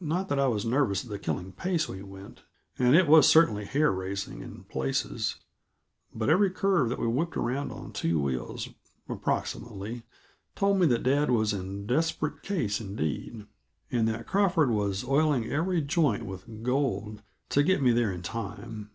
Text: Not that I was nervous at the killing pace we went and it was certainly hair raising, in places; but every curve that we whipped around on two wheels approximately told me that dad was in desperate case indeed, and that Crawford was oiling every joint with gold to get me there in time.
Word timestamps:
Not 0.00 0.30
that 0.30 0.38
I 0.38 0.48
was 0.48 0.64
nervous 0.64 1.04
at 1.04 1.10
the 1.10 1.18
killing 1.18 1.52
pace 1.52 1.90
we 1.90 2.02
went 2.02 2.40
and 2.78 2.96
it 2.96 3.06
was 3.06 3.28
certainly 3.28 3.66
hair 3.66 3.92
raising, 3.92 4.40
in 4.40 4.64
places; 4.64 5.36
but 6.14 6.30
every 6.30 6.48
curve 6.48 6.88
that 6.88 6.98
we 6.98 7.06
whipped 7.06 7.36
around 7.36 7.70
on 7.70 7.92
two 7.92 8.18
wheels 8.18 8.70
approximately 9.10 10.04
told 10.54 10.78
me 10.80 10.86
that 10.86 11.02
dad 11.02 11.30
was 11.30 11.52
in 11.52 11.84
desperate 11.86 12.40
case 12.42 12.80
indeed, 12.80 13.46
and 13.90 14.08
that 14.08 14.26
Crawford 14.26 14.70
was 14.70 15.04
oiling 15.04 15.52
every 15.52 15.82
joint 15.82 16.24
with 16.24 16.62
gold 16.62 17.20
to 17.50 17.62
get 17.62 17.82
me 17.82 17.92
there 17.92 18.10
in 18.10 18.22
time. 18.22 18.88